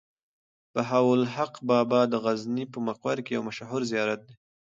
[0.73, 4.35] بهاوالحق بابا د غزني په مقر کې يو مشهور زيارت دی.